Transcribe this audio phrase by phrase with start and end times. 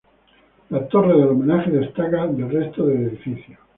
[0.71, 3.59] La torre del homenaje destaca del resto del edificio.